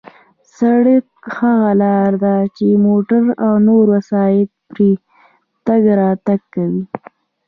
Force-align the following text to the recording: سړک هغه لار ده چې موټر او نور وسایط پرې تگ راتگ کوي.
سړک 0.57 1.07
هغه 1.37 1.71
لار 1.83 2.11
ده 2.23 2.35
چې 2.57 2.67
موټر 2.85 3.23
او 3.45 3.53
نور 3.67 3.85
وسایط 3.95 4.49
پرې 4.69 4.91
تگ 5.65 5.83
راتگ 5.99 6.41
کوي. 6.53 6.83